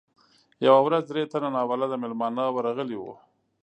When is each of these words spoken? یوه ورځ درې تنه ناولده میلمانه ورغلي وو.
یوه 0.65 0.79
ورځ 0.85 1.03
درې 1.07 1.23
تنه 1.31 1.49
ناولده 1.55 1.95
میلمانه 2.03 2.43
ورغلي 2.55 2.97
وو. 2.99 3.13